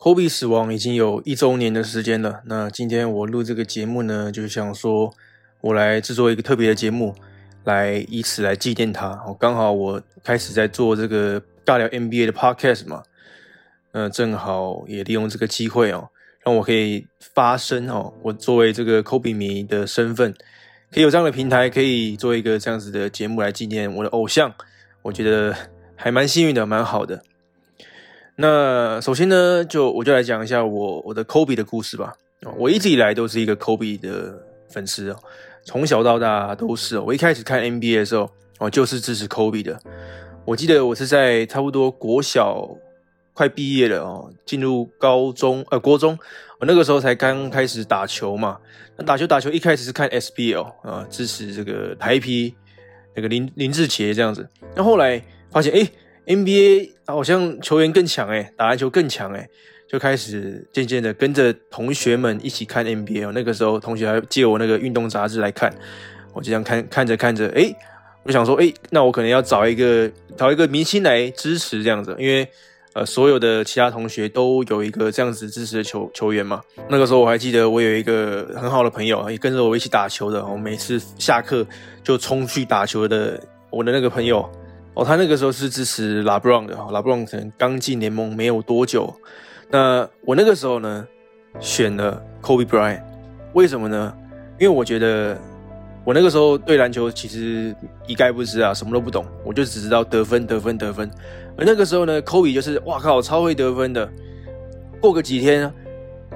[0.00, 2.40] 科比死亡已经有一周年的时间了。
[2.46, 5.12] 那今天我录这个节目呢，就是想说，
[5.60, 7.16] 我来制作一个特别的节目，
[7.64, 9.08] 来以此来纪念他。
[9.08, 13.02] 哦，刚好我开始在做这个尬聊 NBA 的 Podcast 嘛，
[13.90, 16.10] 呃，正好也利用这个机会哦，
[16.44, 18.14] 让我可以发声哦。
[18.22, 20.32] 我作为这个科比迷的身份，
[20.92, 24.54] 可以有这样的平台，可以做一个这样子的节目来纪念我的偶像，
[25.02, 25.52] 我觉得
[25.96, 27.24] 还蛮幸运的，蛮好的。
[28.40, 32.14] 那首先呢，就我就来讲一下我我的 Kobe 的故事吧。
[32.56, 34.32] 我一直以来都是一个 Kobe 的
[34.68, 35.16] 粉丝哦，
[35.64, 37.00] 从小到大都是。
[37.00, 39.76] 我一开始看 NBA 的时候，哦，就是支持 Kobe 的。
[40.44, 42.68] 我记得我是在差不多国小
[43.34, 46.16] 快毕业了哦，进入高中呃国中，
[46.60, 48.58] 我那个时候才刚开始打球嘛。
[48.96, 52.54] 那打球打球一开始是看 SBL 啊，支持这个台皮
[53.16, 54.48] 那个林林志杰这样子。
[54.76, 55.20] 那后来
[55.50, 55.90] 发现哎。
[56.28, 59.48] NBA 好像球员更强哎，打篮球更强哎，
[59.88, 65.74] 就开始渐渐的跟着同学们一起看 NBA 那个时候同学还借我那个运动杂志来看，
[66.34, 67.74] 我就这样看看着看着，哎，
[68.24, 72.46] 我想说，哎，那我可能要找一个找一个明星来支持这样子，因为
[72.92, 76.60] 呃，所有的其他同学都有一个这样子支持的球球员嘛。
[76.90, 81.66] 那个时候我还记得我有一个很好的朋友，也跟着我一起打球的，我每次下课
[82.02, 84.46] 就冲去打球的，我的那个朋友。
[84.98, 89.14] 哦，他那个时候是支持拉布朗的，拉布朗可能刚进联盟没有多久。
[89.70, 91.06] 那我那个时候呢，
[91.60, 93.02] 选了 Kobe Bryant，
[93.52, 94.12] 为什么呢？
[94.58, 95.38] 因为我觉得
[96.04, 97.72] 我那个时候对篮球其实
[98.08, 101.08] 一概不知啊，什么都不懂，我就只知道得分、得分、得分。
[101.56, 104.10] 而那个时候呢，Kobe 就是哇靠，超会得分的。
[105.00, 105.72] 过个几天，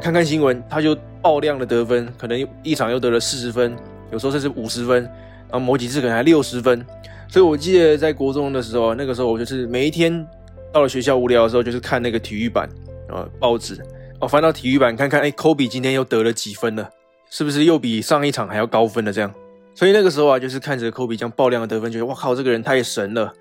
[0.00, 3.76] 看看新闻，他就爆量的得分，可能一场又得了四十分，
[4.12, 5.02] 有时候甚至五十分，
[5.50, 6.86] 然后某几次可能还六十分。
[7.32, 10.26] 所以，我记得在国中的时候，那个时候我就是每一天
[10.70, 12.68] 到了学校无聊的时候，就是看那个体育版
[13.08, 13.82] 啊报纸，
[14.20, 16.90] 哦，翻到体育版看看，哎，科比今天又得了几分了？
[17.30, 19.10] 是不是又比上一场还要高分了？
[19.10, 19.32] 这样，
[19.74, 23.32] 所以那个时候啊，就是看着科比这样爆量的得分，觉得哇靠，这个人太神了，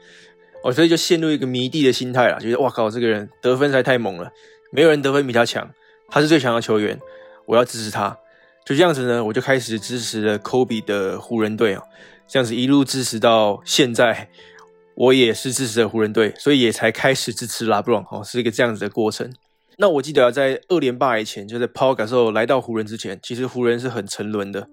[0.64, 4.32] 哦，所以就陷入一个迷弟的心态了，觉得哇靠，这个人得分实在太猛了，
[4.72, 5.70] 没有人得分比他强，
[6.08, 6.98] 他是最强的球员，
[7.46, 8.18] 我要支持他。
[8.64, 11.82] 就这样子呢，我就开始支持了科比的湖人队哦。
[12.32, 14.30] 这样子一路支持到现在，
[14.96, 19.30] 我也是支持的湖人队，所以也才开始支持拉布朗哦，是一个这样子的过程。
[19.76, 24.66] 那我记得在二连霸以前，就在 Paul Gasol 来到湖人之前，其实湖人是很沉沦的，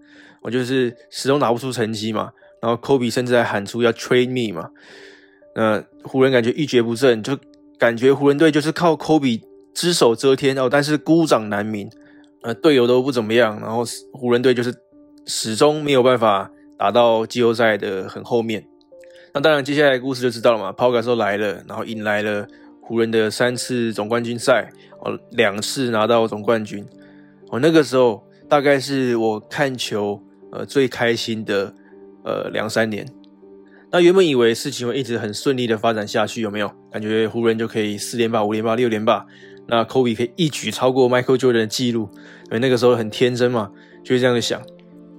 [0.42, 2.30] 我就是始终拿不出成绩嘛。
[2.62, 4.70] 然后 Kobe 甚至还喊出要 Trade Me 嘛，
[5.56, 7.36] 那湖人感觉一蹶不振，就
[7.76, 9.42] 感觉湖人队就是靠 Kobe
[9.74, 11.91] 只手遮天哦，但是孤掌难鸣，
[12.42, 14.72] 呃，队友都不怎么样，然后湖人队就是
[15.26, 16.52] 始终没有办法。
[16.78, 18.65] 打到季后赛的很后面，
[19.34, 20.72] 那当然接下来故事就知道了嘛。
[20.72, 22.47] 抛感受来了，然后迎来了
[22.81, 26.87] 湖人的三次总冠军赛，哦，两次拿到总冠军，
[27.50, 30.22] 哦，那个时候大概是我看球
[30.53, 31.75] 呃最开心的
[32.25, 33.06] 呃两三年。
[33.91, 36.71] 那原本以为事情会一直很顺利的发展下去，有没有？
[36.93, 39.25] 感觉湖人就可以四连霸、五连霸、六连霸，
[39.66, 42.09] 那科比可以一举超过 Michael Jordan 的记录。
[42.45, 43.71] 因为那个时候很天真嘛，
[44.05, 44.60] 就会这样想。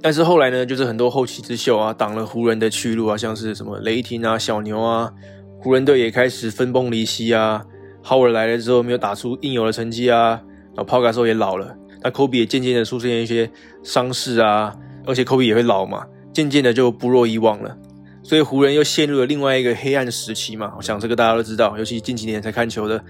[0.01, 5.11] 但是后来呢，就是很多后起之秀啊，挡了湖人的去路啊，像是什么雷霆啊、小牛啊，
[5.59, 7.65] 湖人队也开始分崩离析啊。
[8.01, 10.41] 哈尔来了之后，没有打出应有的成绩啊，
[10.73, 13.51] 然后抛卡时候也老了，那科比也渐渐的出现一些
[13.83, 14.73] 伤势啊，
[15.05, 17.77] 而且科比也会老嘛，渐渐的就不若以往了。
[18.23, 20.71] 所以湖人又陷入了另外一个黑暗时期嘛。
[20.77, 23.03] 我想这个大家都知道，尤其近几年才看球的，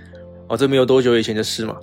[0.48, 1.76] 哦，这没有多久以前的事嘛。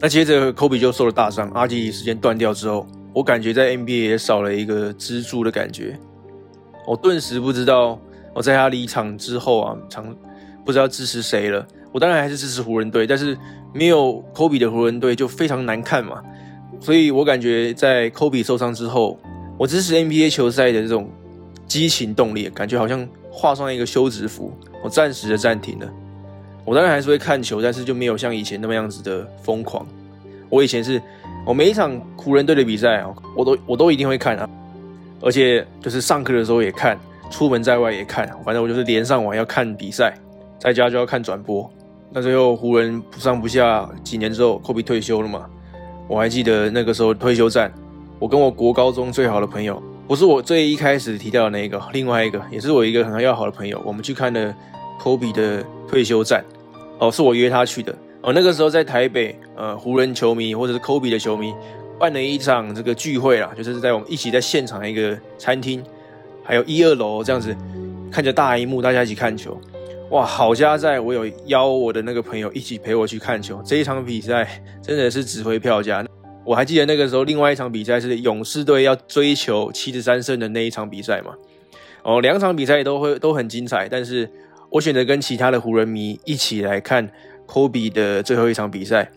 [0.00, 2.84] 那接着科比就受了大伤，阿基里时间断掉之后。
[3.12, 5.98] 我感觉在 NBA 也少了一个支柱的感觉，
[6.86, 7.98] 我顿时不知道
[8.32, 10.14] 我在他离场之后啊，场
[10.64, 11.66] 不知道支持谁了。
[11.90, 13.36] 我当然还是支持湖人队，但是
[13.74, 16.22] 没有科比的湖人队就非常难看嘛。
[16.78, 19.18] 所以我感觉在科比受伤之后，
[19.58, 21.10] 我支持 NBA 球赛的这种
[21.66, 24.52] 激情动力，感觉好像画上一个休止符，
[24.84, 25.92] 我暂时的暂停了。
[26.64, 29.84] 我当然还是会看球，但是就没有像以前那么样子的疯狂。
[30.48, 31.02] 我以前是。
[31.46, 34.48] 我每一场湖人队的比赛啊，我都我都一定会看啊，
[35.20, 36.98] 而且就是上课的时候也看，
[37.30, 40.14] 出门在外也看，反正我就是连上网要看比赛，
[40.58, 41.68] 在家就要看转播。
[42.12, 45.46] 那最后湖人不上不下，几年之后科比退休了嘛，
[46.08, 47.72] 我还记得那个时候退休战，
[48.18, 54.54] 我跟我国高中最好的朋友，不是我最一开始提到的那个，另外一个也是我一个很要好的朋友，我们去看了
[55.00, 56.44] 科比的退休战，
[56.98, 57.94] 哦，是我约他去的。
[58.22, 61.54] 哦，那个时候在台北，呃，湖人球迷或者是科比的球迷
[61.98, 65.82] 办了一场这个聚会啦，就是在我们一起在现场一个餐厅，
[66.44, 67.56] 还有一二楼这样子，
[68.10, 69.58] 看着大荧幕，大家一起看球。
[70.10, 76.04] 哇，好家在我有邀我的那个朋友一起陪我去看球，这一场比赛真的是值回票价。
[76.44, 81.32] 我还记得那个时候，另外一场比赛是勇士队要追求七十三胜的那一场比赛嘛。
[82.02, 84.28] 哦，两场比赛都会都很精彩，但是
[84.70, 87.08] 我选择跟其他的湖人迷一起来看
[87.50, 89.10] 科比的最后一场比赛。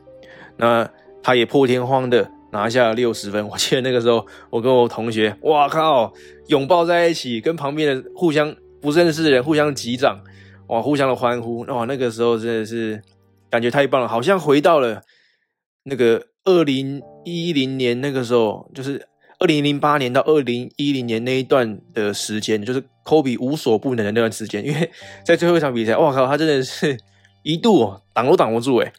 [0.57, 0.89] 那
[1.21, 3.47] 他也破天荒的拿下了六十分。
[3.47, 6.11] 我记得那个时候，我跟我同学，哇靠，
[6.47, 10.19] 拥抱在一起，跟旁边的互相不认识的人互相击掌。
[10.67, 12.99] 哇，互相的欢呼，哇，那个时候真的是
[13.49, 15.01] 感觉太棒了，好像回到了
[15.83, 19.07] 那个二零一零年那个时候，就是
[19.39, 24.65] 二零零八年到二零一零年那一段的时间，就是科比无所不能的那段时间。
[24.65, 24.89] 因为
[25.25, 26.97] 在最后一场比赛，哇靠，他真的是
[27.43, 28.91] 一度挡都挡不住诶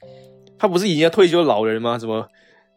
[0.56, 1.99] 他不是已经要退休老人吗？
[1.99, 2.29] 怎么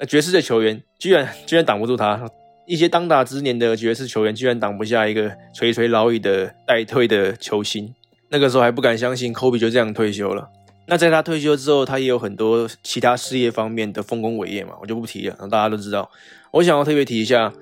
[0.08, 2.30] 爵士的球员居然居然挡不住他？
[2.66, 7.94] 一些当打之年的爵士球员居然挡不下一个垂垂老矣的待退的球星。
[8.30, 10.50] 那个时候还不敢相信科比就这样退休了。
[10.88, 16.10] 那在他退休之后，他也有很多其他事业方面的丰功伟业嘛，我就不提了，大家都知道。
[16.52, 17.54] 我想要特别提一下，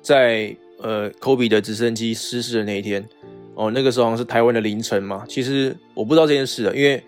[0.00, 3.06] 在呃科比的直升机失事的那一天，
[3.54, 5.24] 哦，那个时候好像是台湾的凌晨嘛。
[5.28, 7.02] 其实我不知道这件事的，因为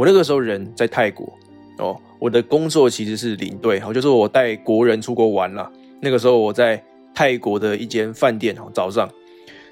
[0.00, 1.30] 我那个时候人在泰国，
[1.76, 5.70] 哦，我的工作其实是领队，哦，就是我带国人出国玩了。
[6.00, 6.82] 那个时候我在
[7.14, 9.06] 泰国的一间饭店，哦，早上，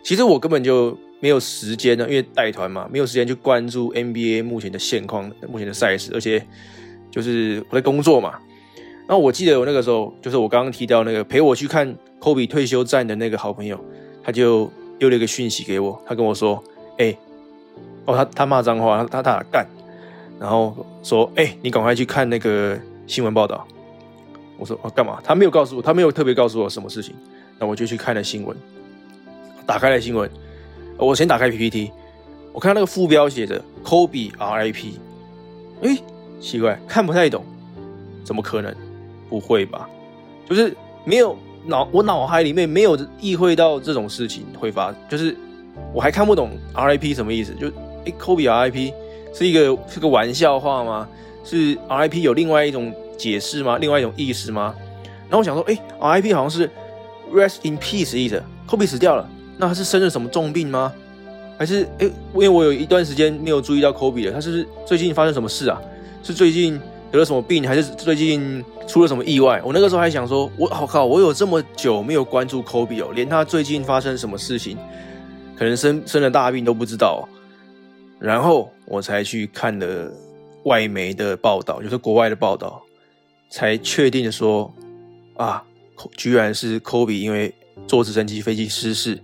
[0.02, 0.94] 其实我根本就。
[1.20, 6.40] 没有时间呢，因为带团嘛，没有时间去关注 NBA 目前的现况、目前的赛事，而且
[7.10, 8.38] 就是我在工作嘛。
[9.08, 13.76] 那我记得我那个时候，就是我刚刚提到那个陪我去看科比退休战的那个好朋友，
[14.22, 16.62] 他就丢了一个讯息给我，他跟我说
[16.98, 17.12] ：“哎，
[18.04, 19.66] 哦，他他骂脏话，他他他干，
[20.38, 23.66] 然后说：哎，你赶快去看那个新闻报道。”
[24.58, 27.14] 我说：“哦，干嘛？”他没有告诉我，他没有特别告诉我什么事情。
[27.58, 28.56] 那我就去看了新闻，
[29.66, 30.30] 打开了新闻。
[30.96, 31.92] 我先打开 PPT，
[32.52, 34.92] 我看那个副标写着 “Kobe RIP”，
[35.82, 35.96] 哎，
[36.40, 37.44] 奇怪，看不太懂，
[38.24, 38.74] 怎么可能？
[39.28, 39.88] 不会吧？
[40.48, 41.36] 就是没有
[41.66, 45.36] 脑，我脑海里面没有意会到这种事情会发，就是
[45.92, 47.54] 我还看不懂 RIP 什么意思？
[47.54, 47.68] 就
[48.04, 48.92] 哎，Kobe RIP
[49.32, 51.08] 是一个是个玩笑话吗？
[51.44, 53.78] 是 RIP 有另外一种解释吗？
[53.78, 54.74] 另外一种意思吗？
[55.28, 56.70] 然后我想说，哎，RIP 好像是
[57.32, 59.28] Rest in Peace 意思，Kobe 死掉了。
[59.56, 60.92] 那他是生了什么重病吗？
[61.58, 65.80] 还是哎，因为我有一段时间没有注意到科比了，他是不是最近发生什么事啊？
[66.22, 66.80] 是最近
[67.10, 69.60] 得了什么病，还是最近出了什么意外？
[69.64, 74.76] 我那个时候还想说，我好靠，我有这么久没有关注科比哦，连他最近发生什么事情，
[75.56, 77.28] 可能生生了大病都不知道。
[78.18, 80.12] 然后我才去看了
[80.64, 82.82] 外媒的报道，就是国外的报道，
[83.50, 84.72] 才确定的说
[85.36, 85.64] 啊，
[86.16, 87.54] 居然是科比因为
[87.86, 89.18] 坐直升机飞机失事。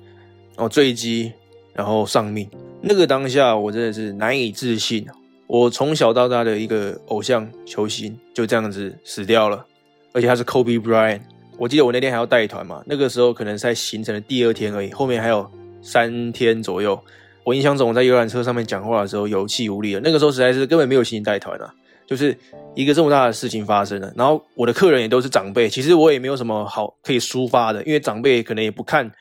[0.56, 1.32] 哦，坠机，
[1.72, 2.48] 然后丧命。
[2.80, 5.04] 那个当下，我真的是难以置信。
[5.48, 9.66] 我从小到大的一个偶像球星就这样子死掉了，
[10.12, 11.22] 而且他是 Kobe Bryant。
[11.58, 15.50] 我记得我那天还要带团嘛，那个时候可能在行程的第二天而已，后面还有
[15.82, 17.02] 三天左右。
[17.44, 20.00] 我印象中我在游览车上面讲话的时候有气无力的。
[20.00, 21.72] 那个时候实在是根本没有心情带团啊，
[22.06, 22.36] 就是
[22.74, 29.12] 一个这么大的事情发生了，然后我的客人也都是长辈，其实我也没有什么好可以抒发的，因为长辈可能也不看。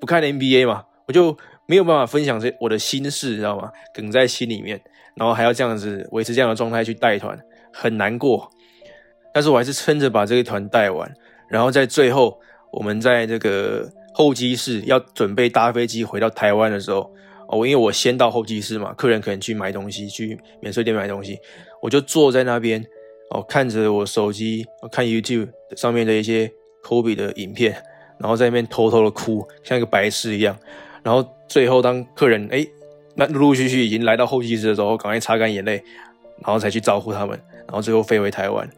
[0.00, 3.70] 不看 NBA 嘛，我就没有办法分享这我的心事，知道吗？
[3.94, 4.80] 梗在心里面，
[5.14, 7.38] 然后还要这样子维持这样的状态去带团，
[7.72, 8.50] 很难过。
[9.32, 11.08] 但是我还是撑着把这个团带完，
[11.48, 12.40] 然后在最后，
[12.72, 17.14] 我们在这个候机室要准备搭飞机回到台湾的时候，
[17.52, 21.38] 哦，因为我先到候机室嘛，客人可能去买东西，去免税店买东西，
[21.80, 22.84] 我就坐在那边，
[23.30, 26.50] 哦，看着我手机，看 YouTube 上面的一些
[26.82, 27.76] Kobe 的影片。
[28.18, 30.56] 然后在那边偷偷的哭，像一个白痴一样。
[31.02, 32.64] 然后最后当客人哎，
[33.16, 35.82] 那陆陆续续已经来到候机室的时候，赶快擦干眼泪，
[36.38, 37.36] 然后才去招呼他们。
[37.66, 38.68] 然后最后飞回台湾。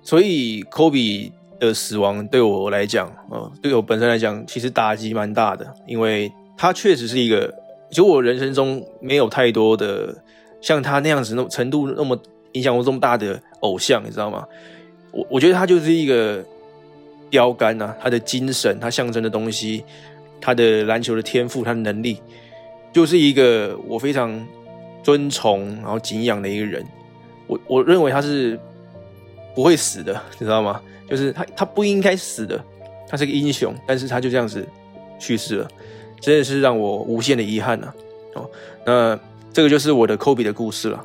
[0.00, 7.52] 所以 Kobe 的死亡对我来讲，呃，对我本身来讲，其实打击蛮大的，因为他确实是一个，
[7.90, 10.14] 就我人生中没有太多的
[10.60, 12.20] 像他那样子那程度那么
[12.52, 14.46] 影响我这么大的偶像，你知道吗？
[15.12, 16.44] 我我觉得他就是一个。
[17.30, 19.84] 标杆呐，他的精神，他象征的东西，
[20.40, 22.22] 他的篮球的天赋，他的能力，
[22.90, 24.42] 就是一个我非常
[25.02, 26.82] 尊崇然后敬仰的一个人。
[27.46, 28.58] 我我认为他是
[29.54, 30.80] 不会死的，你知道吗？
[31.06, 32.58] 就是他他不应该死的，
[33.06, 34.66] 他是个英雄，但是他就这样子
[35.18, 35.68] 去世了，
[36.20, 37.92] 真的是让我无限的遗憾呐。
[38.34, 38.50] 哦，
[38.84, 39.18] 那
[39.52, 41.04] 这个就是我的科比的故事了。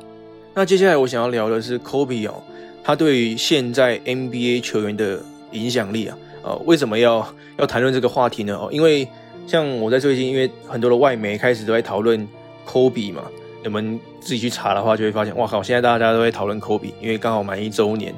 [0.54, 2.34] 那接下来我想要聊的是科比哦，
[2.82, 5.20] 他对于现在 NBA 球员的。
[5.54, 7.24] 影响力啊，呃，为什么要
[7.58, 8.58] 要谈论这个话题呢？
[8.60, 9.06] 哦，因为
[9.46, 12.26] 像我在最近，因为很多的外媒开始都在讨论
[12.66, 13.22] 科比嘛，
[13.62, 15.62] 你们自己去查的话，就会发现，哇靠！
[15.62, 18.12] 现在大家都在讨论科比，因为刚好满一周年。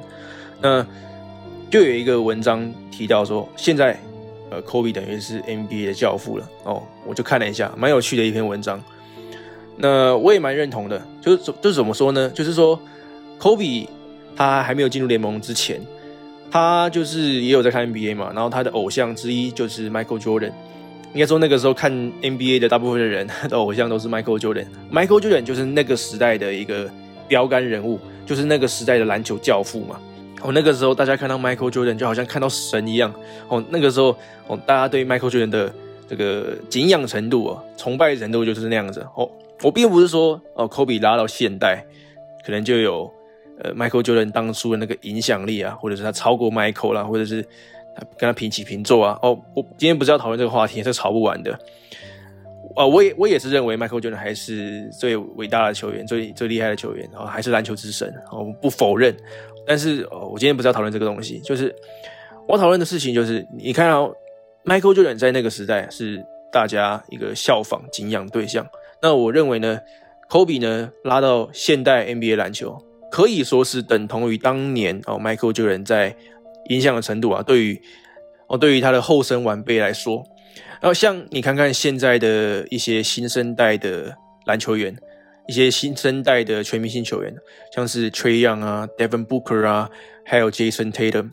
[0.59, 0.83] 那
[1.69, 3.99] 就有一个文章提到说，现在
[4.49, 6.83] 呃，科比等于是 NBA 的教父了哦。
[7.05, 8.81] 我就看了一下，蛮有趣的一篇文章。
[9.77, 12.29] 那我也蛮认同的，就是就是怎么说呢？
[12.31, 12.79] 就是说，
[13.37, 13.87] 科比
[14.35, 15.79] 他还没有进入联盟之前，
[16.49, 18.31] 他就是也有在看 NBA 嘛。
[18.33, 20.51] 然后他的偶像之一就是 Michael Jordan。
[21.13, 24.65] 应该说那个时候看 NBA 的大部分的人的偶像都是 Michael Jordan。
[24.91, 26.89] Michael Jordan 就是那个时代的一个
[27.27, 29.99] 标杆人物，就是那个时代的篮球教父嘛。
[30.41, 33.13] 哦，那个时候大家看到 Michael Jordan 就好像看到神一样。
[33.47, 34.15] 哦，那个时候
[34.47, 35.73] 哦，大家对 Michael Jordan 的
[36.07, 39.05] 这个敬仰程度啊，崇拜程度就是那样子。
[39.15, 39.29] 哦，
[39.63, 41.85] 我并不是说哦，Kobe 拉到现代
[42.45, 43.11] 可能就有
[43.59, 47.47] 呃 Michael Jordan 当初的那个影响力啊，或者是他超过 Michael 啦，或者是他。
[48.15, 49.17] 跟他平起平坐啊！
[49.23, 51.51] 哦，我今天不是要讨论这个话题，是吵不完的。
[52.75, 59.17] 啊，我也我也是认为 Michael Jordan 还是最伟大的球员，最最厉害的球员，然后还是篮球之神，我不否认。
[59.67, 61.75] 但是，哦，我今天不是要讨论这个东西，就是
[62.47, 64.13] 我讨论的事情就是，你看到
[64.65, 68.65] Michael Jordan 在那个时代是大家一个效仿、敬仰对象。
[69.01, 69.79] 那我认为呢
[70.29, 72.81] ，Kobe 呢拉到现代 NBA 篮球，
[73.11, 76.15] 可以说是等同于当年哦 Michael Jordan 在。
[76.69, 77.81] 影响的程度啊，对于
[78.47, 80.21] 哦，对于他的后生晚辈来说，
[80.81, 84.13] 然后像你看看现在的一些新生代的
[84.45, 84.93] 篮球员，
[85.47, 87.33] 一些新生代的全明星球员，
[87.73, 89.89] 像是 Trey Young 啊、Devin Booker 啊，
[90.25, 91.31] 还有 Jason Tatum，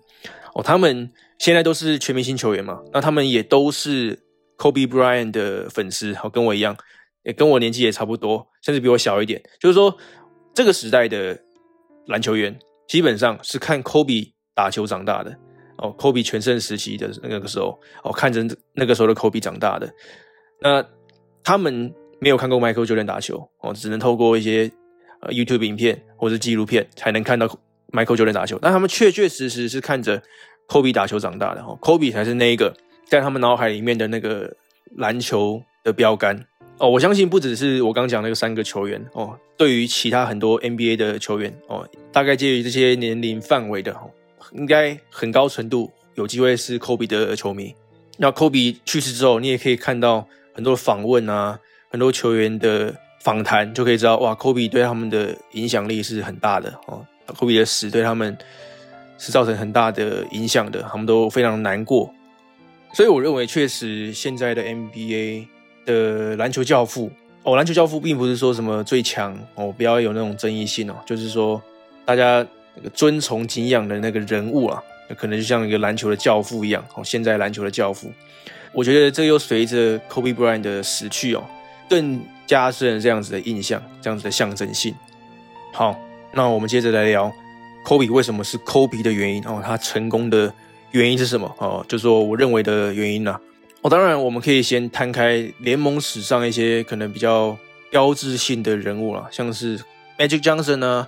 [0.55, 4.19] 哦，他们现在都是全明星球员嘛，那他们也都是
[4.57, 6.77] Kobe Bryant 的粉丝，好，跟我一样，
[7.25, 9.97] 也跟我年纪也差不多，甚至比我小一点，就是说
[10.55, 11.39] 这个时代的
[12.07, 14.33] 篮球员基本上是看 Kobe。
[14.57, 15.37] 打球长大的
[15.79, 18.41] 哦，，Kobe 全盛时期的那个时候哦，看着
[18.73, 19.93] 那个时候的 Kobe 长大的，
[20.61, 20.87] 那
[21.43, 21.93] 他们
[22.25, 24.71] 没有看过 Michael Jordan 打球哦，只能透过一些
[25.21, 27.47] 呃 YouTube 影片或者纪录片才能看到
[27.93, 30.23] Michael Jordan 打球，但他们确确实实是看着
[30.67, 34.51] Kobe 打球长大的哦，科比才是那一个在他们脑海里面的那个
[34.97, 36.47] 篮球的标杆。
[36.79, 44.11] 哦，我相信不只是我刚讲那个三个球员哦，对于其他很多 NBA 的球员哦，大概介于这些年龄范围的哦，
[44.53, 47.75] 应该很高程度有机会是 Kobe 的球迷。
[48.17, 51.61] 那 Kobe 去世之后，你也可以看到很多访问啊，
[51.95, 57.07] 很多球员的访谈，就可以知道哇，科比对他们的影响力是很大的哦。
[57.39, 58.37] 科比的死对他们
[59.17, 62.13] 是造成很大的影响的，他们都非常难过。
[62.95, 65.47] 所以我认为，确实现在的 NBA。
[65.87, 67.11] 的篮球教父
[67.43, 71.63] 哦，篮球教父并不是说什么最强哦，不要有那种争议性哦，就是说
[72.07, 74.83] 大家那个尊崇敬仰的那个人物啊，
[75.15, 77.05] 可能就像一个篮球的教父一样哦。
[77.05, 78.11] 现在篮球的教父，
[78.73, 81.45] 我觉得这又随着 Kobe Bryant 的死去哦，
[81.89, 84.95] 更加深这样子的印象，这样子的象征性。
[85.73, 85.99] 好，
[86.33, 87.33] 那我们接着来聊
[87.85, 90.53] Kobe 为什么是 Kobe 的原因哦，他成功的
[90.93, 91.85] 原因是什么哦？
[91.89, 93.39] 就说我认为的原因呢。
[93.83, 97.55] 哦，当然，我们可以先摊开联盟史上一些可能比较
[97.91, 99.79] 标志性的人物了，像是
[100.17, 101.07] Magic Johnson 啊、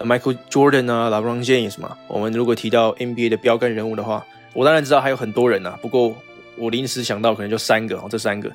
[0.00, 1.96] Michael Jordan 啊、LeBron James 嘛。
[2.08, 6.16] 我们如果提到 NBA 的标杆人物的话，我当然知道还有很多人呐，不过
[6.56, 8.50] 我临时想到可能就三个哦，这三个。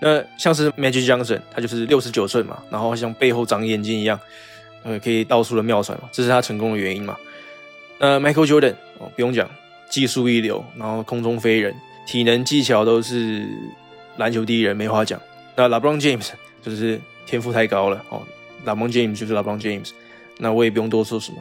[0.00, 4.18] 那像是 Magic Johnson，他就是六十九岁嘛，然后像背后长眼睛一样，
[4.82, 7.16] 呃，可以到处的妙传嘛，这是他成功的原因嘛。
[7.98, 9.48] 那 Michael Jordan 哦，不用讲，
[9.88, 11.74] 技术一流，然后空中飞人。
[12.06, 13.48] 体能技巧都是
[14.16, 15.20] 篮球第一人，没话讲。
[15.56, 16.28] 那 LeBron James
[16.62, 18.22] 就是天赋太高了哦
[18.64, 19.90] ，LeBron James 就是 LeBron James，
[20.38, 21.38] 那我也不用多说什么。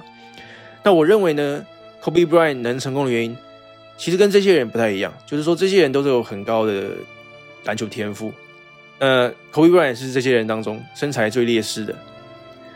[0.81, 1.63] 那我认为呢
[2.01, 3.37] ，Kobe Bryant 能成功的原因，
[3.97, 6.91] 其实跟这些人不太一样，就是说这些人都是有很高的
[7.65, 8.33] 篮球天赋。
[8.99, 11.95] 呃，Kobe Bryant 是这些人当中身材最劣势的。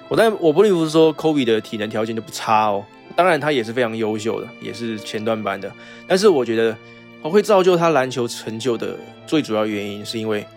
[0.08, 2.84] 我但我不并不是说 Kobe 的体能条件就不差哦，
[3.16, 5.72] 当然他也是非常优秀的，也是前段班的。
[6.08, 6.76] 但是我觉得。
[7.22, 8.98] 会造就他篮球成就的
[9.28, 10.48] 最主要原因，是因为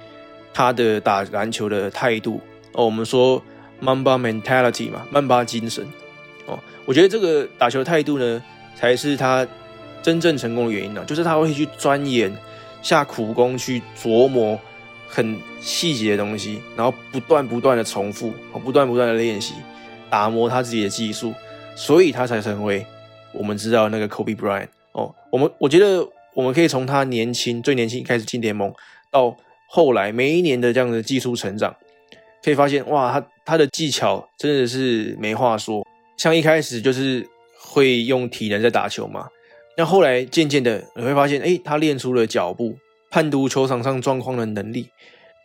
[0.55, 2.41] 他的打篮球的态度
[2.71, 2.85] 哦。
[2.85, 3.43] 我们说
[3.83, 5.85] Mamba mentality 嘛，曼巴精神
[6.47, 6.57] 哦。
[6.85, 8.41] 我觉得这个打球态度呢，
[8.77, 9.45] 才是他
[10.05, 11.05] 真正成功的原因呢。
[11.05, 12.33] 就是他会去钻研、
[12.81, 14.57] 下苦功去琢磨
[15.13, 18.33] 很细节的东西，然后不断不断的重复，
[18.65, 19.55] 不断不断的练习，
[20.11, 21.33] 打磨他自己的技术，
[21.77, 22.85] 所以他才成为
[23.33, 25.15] 我们知道那个 Kobe Bryant 哦。
[25.31, 26.09] 我们我觉得。
[26.35, 28.73] 我们可以从他年轻、最年轻开始进联盟，
[29.11, 29.37] 到
[29.69, 31.77] 后来每一年的这样的技术成长，
[32.43, 35.87] 可以发现，哇，他他的技巧真的是没话说。
[36.17, 37.29] 像一开始就是
[37.61, 39.29] 会用体能在打球嘛，
[39.77, 42.79] 那后来渐渐的你会发现，哎，他练出了脚步、
[43.13, 44.89] 判读球场上状况的能力。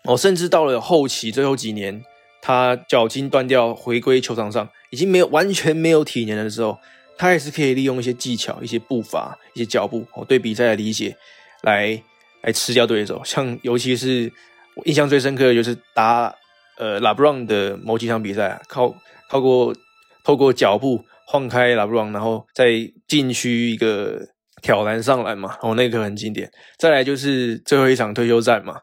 [0.06, 2.02] 哦，甚至到了后期最后几年，
[2.42, 6.80] 他脚筋断掉回归球场上，已经没有完全没有体能的时候，
[7.18, 11.18] 他还是可以利用一些技巧、一些步伐、一些脚步，哦，对比赛的理解
[11.64, 12.02] 来
[12.42, 13.22] 来吃掉对手。
[13.26, 14.32] 像尤其是
[14.76, 16.34] 我印象最深刻的就是打
[16.78, 18.96] 呃拉布朗的某几场比赛，靠
[19.30, 19.76] 靠过
[20.24, 24.26] 透过脚步晃开拉布朗，然后在禁区一个
[24.62, 26.52] 挑篮上来嘛，哦，那个很经典。
[26.78, 28.78] 再来就是最后一场退休战嘛，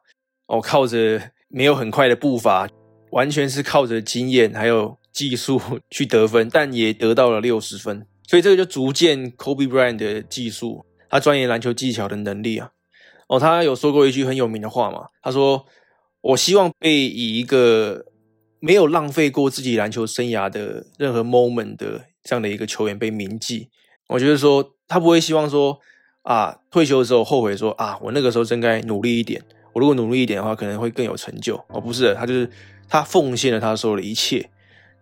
[0.46, 2.68] 哦，靠着没有很快的步伐。
[3.10, 12.70] 完全是靠着经验还有技术 去得分，但也得到了六十分，所以这个就逐渐 Kobe Bryant 的技术，他钻研篮球技巧的能力啊。
[13.28, 15.64] 哦，他有说过一句很有名的话嘛，他说
[16.22, 18.04] ：“我希望被以一个
[18.58, 23.70] 没有浪费过自己篮球生涯的任何 moment 的这样的一个球员被铭记。”
[24.10, 25.78] 我觉得说他不会希望说
[26.22, 31.56] 啊退休的时候后悔说啊我那个时候真该努力一点，我如果努力一点的话可能会更有成就。
[31.68, 32.50] 哦，不是，他就是。
[32.86, 34.50] 他奉献了他所有的一切，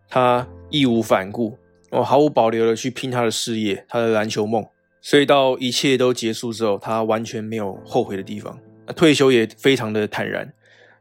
[0.08, 1.58] 他义无反顾，
[1.90, 4.64] 哦，毫无保留的去拼他的事业，他的篮球梦。
[5.00, 8.56] 所以到一切都结束之后，他完全没有后悔的地方。
[8.86, 10.54] 那退休也非常的坦然。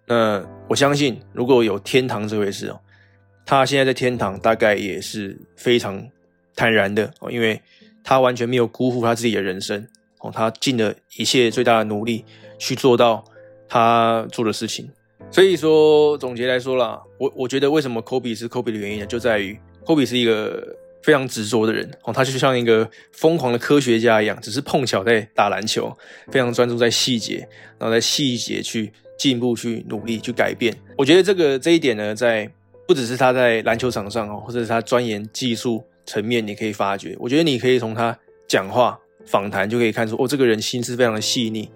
[0.08, 2.80] 那我相信，如果有天堂这回事哦，
[3.46, 6.10] 他现在在天堂大概也是非常
[6.56, 7.62] 坦然的哦，因为
[8.04, 9.88] 他完全没有辜负他自己的人生
[10.20, 12.26] 哦，他尽了一切最大的努力
[12.58, 13.24] 去做到
[13.68, 14.90] 他做的事情。
[15.30, 25.96] 所以说，总结来说啦，我我觉得为什么科比是科比的原因呢，就在于科比是一个非常执着的人哦，他就像一个疯狂的科学家一样，只是碰巧在打篮球，
[26.32, 27.48] 非常专注在细节，
[27.80, 30.76] 然后在细节去进步、去努力、去改变。
[30.98, 32.50] 我觉得这个这一点呢，在
[32.88, 35.82] 不只是他在篮球场上哦，或者是他钻研技术
[36.12, 37.16] 层面，你可以发觉。
[37.20, 41.70] 我觉得你可以从他讲话、访谈就可以看出，哦，这个人心思非常的细腻，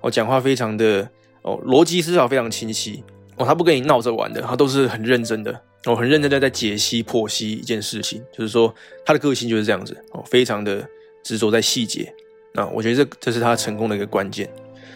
[0.00, 1.08] 哦，讲话非常的。
[1.44, 3.02] 哦，逻辑思考非常清晰
[3.36, 5.52] 哦，他不跟你闹着玩的，他都是很认真的
[5.86, 8.72] 哦，很认真的在解析剖析一件事情，就是说
[9.04, 10.88] 他的个性就是这样子哦，非常的
[11.24, 12.14] 执着在细节。
[12.52, 14.48] 那我觉得这这是他成功的一个关键。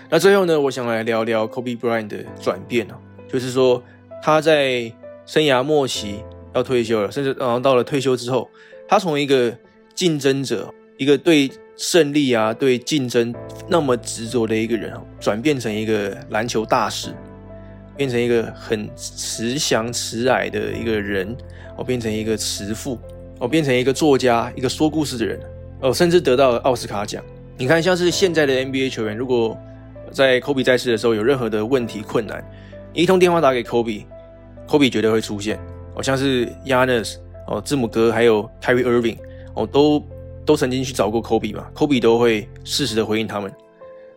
[0.09, 2.95] 那最后呢，我想来聊聊 Kobe Bryant 的转变哦，
[3.29, 3.83] 就是说
[4.23, 4.83] 他在
[5.27, 6.23] 生涯末期
[6.55, 8.49] 要退休了，甚至然后到了退休之后，
[8.89, 9.57] 他从一个
[9.95, 11.51] 竞争者，一个对。
[11.79, 13.35] 胜利啊，对竞争
[13.69, 17.11] 那么执着的一个人，转变成一个篮球大师，
[17.95, 21.37] 变成一个很慈祥慈蔼的一个人，
[21.77, 22.99] 哦，变成一个慈父，
[23.39, 25.39] 哦，变成一个作家，一个说故事的人，
[25.83, 27.23] 哦，甚至得到了奥斯卡奖。
[27.59, 29.55] 你看，像是现在的 NBA 球员，如果
[30.11, 32.43] 在科比在世的时候有任何的问题困难，
[32.95, 34.07] 一通电话打给科比，
[34.67, 35.59] 科比绝对会出现。
[35.95, 37.17] 哦，像是 Yanis，
[37.49, 39.19] 哦，字母哥，还有 k y r i Irving
[39.55, 40.03] 哦，都。
[40.47, 43.53] 都曾经去找过科比嘛，科比都会适时的回应他们，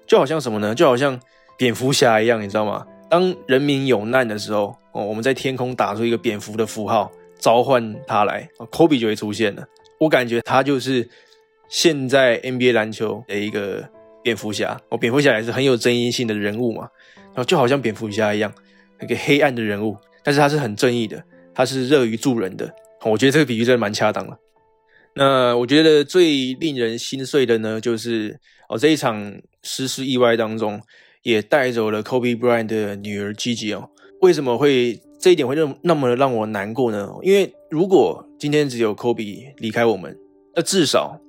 [0.06, 0.76] 就好像什么呢？
[0.76, 1.20] 就好像
[1.58, 2.86] 蝙蝠侠一样，你知道吗？
[3.10, 9.64] 当人民有难的时候，哦，我们在天空打出一个蝙蝠的符号，召唤他来，科比就会出现了。
[10.00, 11.10] 我感觉他就是
[11.68, 13.84] 现在 NBA 篮球的一个
[14.22, 14.80] 蝙蝠侠。
[14.90, 16.88] 哦，蝙蝠侠也是很有争议性的人物嘛，
[17.34, 18.54] 然后就好像蝙蝠侠一样，
[19.00, 21.24] 那个黑暗的人物，但是他是很正义的，
[21.56, 22.72] 他是乐于助人的。
[23.04, 24.38] 我觉得这个比喻真的蛮恰当的。
[25.16, 30.82] 那我觉得最令人心碎的呢，就是哦这一场失事意外当中，
[31.24, 33.90] 也带走了 Kobe Bryant 的女儿 Gigi 哦。
[34.22, 37.10] 为什么会这一点会那那么让我难过呢？
[37.24, 40.18] 因为如果今天只有 Kobe 离开我们，
[40.56, 41.20] 那至少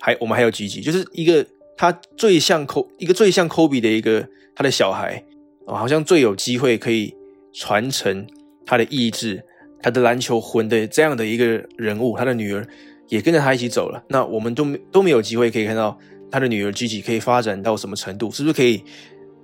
[0.00, 1.44] 还我们还有 Gigi，就是一个
[1.76, 5.24] 他最像 Kobe 一个最像 Kobe 的一个他的小孩
[5.66, 7.14] 哦，好像最有机会可以
[7.52, 8.26] 传承
[8.64, 9.44] 他的意志、
[9.82, 12.66] 他的篮球魂的这样的一个人物，他的女儿。
[13.08, 15.96] 也跟着他一起走了，那我们都没都没有机会可以看到
[16.28, 18.82] 他的女儿具体可以发展到什么程度，是不是可以，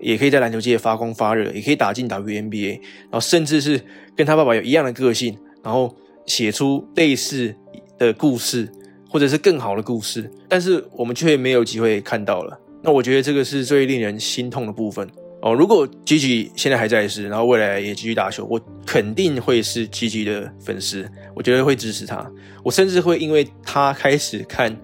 [0.00, 3.80] 也可以在篮球界发光发热，也可以打进 WNBA，然后甚至是
[4.16, 7.54] 跟他爸爸有一样的个性，然后写出类似
[7.96, 8.68] 的故事，
[9.08, 12.58] 或者是更好的故事，但是我们却没有机会看到了。
[12.82, 15.08] 那我觉得这个是最令人心痛的部分。
[15.42, 22.30] 哦，如果 Gigi 现在还在世，然后未来也继续打球，我肯定会是 Gigi 的粉丝，我觉得会支持他。
[22.62, 24.74] 我甚至会因为他开始看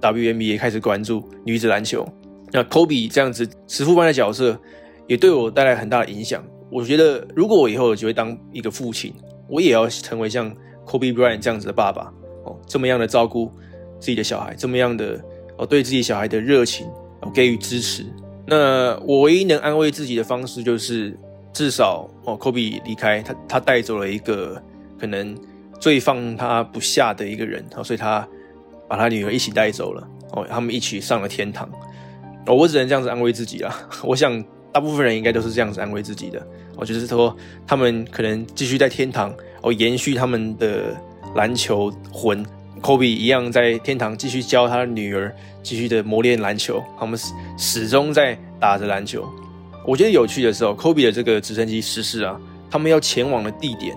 [0.00, 2.08] WNBA，开始关注女子篮球。
[2.52, 4.56] 那 Kobe 这样子慈父般的角色，
[5.08, 6.44] 也对我带来很大的影响。
[6.70, 9.12] 我觉得，如果我以后有机会当一个父亲，
[9.48, 10.54] 我也要成为像
[10.86, 12.12] Kobe Bryant 这样子的爸爸
[12.44, 13.50] 哦，这么样的照顾
[13.98, 15.20] 自己的小孩，这么样的
[15.56, 16.86] 哦，对自己小孩的热情
[17.22, 18.06] 哦给予支持。
[18.48, 21.14] 那我唯一能安慰自己的方式，就是
[21.52, 24.60] 至少哦，科比离开他，他带走了一个
[24.98, 25.36] 可能
[25.78, 28.26] 最放他不下的一个人，哦所以他
[28.88, 31.68] 把他女儿一起带走了，哦，他们一起上了天堂。
[32.46, 33.78] 哦，我只能这样子安慰自己啦。
[34.02, 36.46] 我想大部分人应该都是这样子安慰自己的。
[36.74, 40.96] 我就是说，他们可能继续在天堂哦，延续他们的
[41.34, 42.42] 篮球魂。
[42.80, 46.82] 科比一样在天堂继续教他的女儿，继续的磨练篮球。
[46.98, 49.28] 他们始始终在打着篮球。
[49.86, 52.38] 我觉得有趣的时候，科比的这个直升机失事啊，
[52.70, 53.96] 他们要前往的地点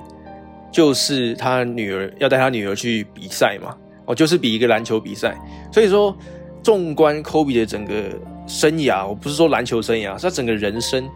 [0.71, 5.35] 就是他女儿要带他女儿去比赛嘛，哦，就是比一个篮球比赛。
[5.71, 6.15] 所以说，
[6.63, 7.93] 纵观科比的整个
[8.47, 11.09] 生涯，我不是说篮球生涯，是他整个人生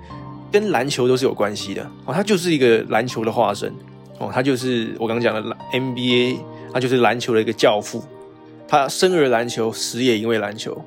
[0.51, 2.13] 跟篮球都是有关系的哦。
[2.13, 3.73] 他就是一个篮球的化身
[4.19, 6.38] 哦，他就是我刚刚讲的 NBA，
[6.76, 8.04] 他就是篮球的一个教父。
[8.68, 10.78] 他生而篮球，死也因为篮球。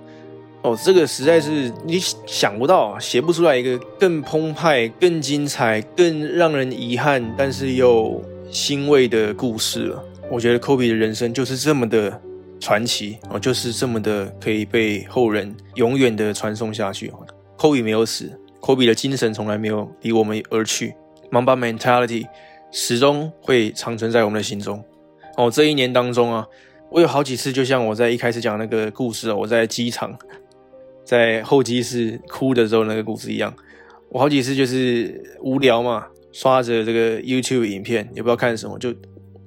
[0.61, 10.05] 哦，这个实在是你想不到，写不出来一个更澎湃、更精彩、更让人遗憾，但是又欣慰的故事了。
[10.31, 12.21] 我觉得科比的人生就是这么的
[12.61, 17.11] 传奇哦，就是这么的可以被后人永远的传颂下去。
[17.57, 20.95] 科比没有死，科比的精神从来没有离我们而去
[21.31, 22.27] ，Mamba mentality
[22.71, 24.85] 始终会长存在我们的心中。
[25.39, 26.45] 哦，这一年当中啊，
[26.91, 30.19] 我有好几次，就像我在一开始讲那个故事啊，我在机场。
[31.05, 33.55] 在候机室哭的时候，那个故事一样。
[34.09, 38.93] 我好几次就是无聊嘛，刷着这个 YouTube 影片，也不知道看什么，就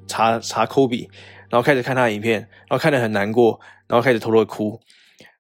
[0.08, 1.10] 查查科比，
[1.50, 4.80] 然后开始看他的影片，然后看得很难过，然后开始偷偷哭。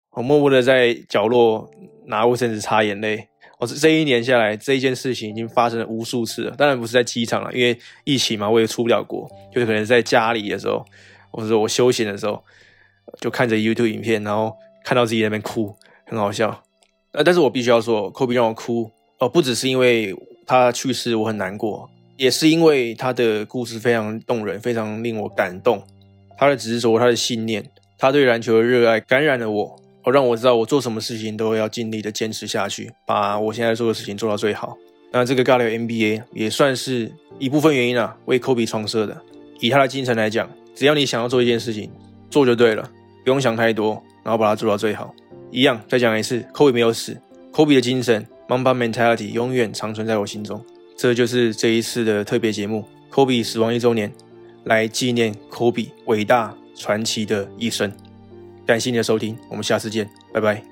[0.09, 1.71] 我默默的在角落
[2.07, 3.29] 拿卫生纸擦眼泪。
[3.61, 6.55] 我这这一年下来，这一件事情已经发生了无数次了。
[6.57, 10.83] 当然不是在机场了，因为疫情嘛，我也出不了国，就是可能在家里的时候，
[11.29, 12.43] 或者说我休闲的时候，
[13.19, 14.51] 就看着 YouTube 影片，然后
[14.83, 15.75] 看到自己那边哭。
[16.07, 16.63] 很好笑，
[17.13, 20.13] 呃，但是我必须要说，科比让我哭哦，不只是因为
[20.45, 25.81] 他去世我很难过，也是因为他的故事非常动人，非常令我感动。
[26.37, 27.63] 他的执着，他的信念，
[27.97, 34.77] 他对篮球的热爱感染了我，哦，让我知道我做什么事情都要尽力的坚持下去，把我现在做的事情做到最好。
[35.11, 39.21] 那这个尬聊 NBA 也算是一部分原因啊，为科比创设的。
[39.59, 41.91] 以他的精神来讲，只要你想要做一件事情，
[42.29, 42.89] 做就对了，
[43.23, 45.13] 不用想太多，然后把它做到最好。
[45.51, 47.15] 一样，再讲一次，科比没有死，
[47.51, 50.63] 科比的精神，Mamba mentality 永远长存在我心中。
[50.97, 54.11] 这就是这一次的特别节目，科比死亡一周年，
[54.63, 57.91] 来纪念科比伟大传奇的一生。
[58.65, 60.70] 感谢你的收听，我们下次见，拜拜。